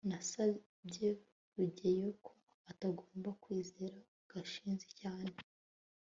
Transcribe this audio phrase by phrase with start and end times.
[0.09, 1.09] nasabye
[1.55, 2.31] rugeyo ko
[2.71, 3.97] atagomba kwizera
[4.31, 5.31] gashinzi cyane